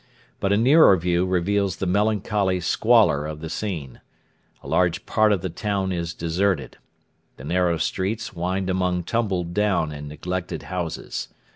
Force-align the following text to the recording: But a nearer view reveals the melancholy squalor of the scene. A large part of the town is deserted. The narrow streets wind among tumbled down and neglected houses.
But 0.39 0.51
a 0.51 0.57
nearer 0.57 0.97
view 0.97 1.27
reveals 1.27 1.75
the 1.75 1.85
melancholy 1.85 2.59
squalor 2.59 3.27
of 3.27 3.39
the 3.39 3.51
scene. 3.51 4.01
A 4.63 4.67
large 4.67 5.05
part 5.05 5.31
of 5.31 5.41
the 5.41 5.49
town 5.51 5.91
is 5.91 6.15
deserted. 6.15 6.77
The 7.37 7.43
narrow 7.43 7.77
streets 7.77 8.33
wind 8.33 8.67
among 8.67 9.03
tumbled 9.03 9.53
down 9.53 9.91
and 9.91 10.09
neglected 10.09 10.63
houses. 10.63 11.27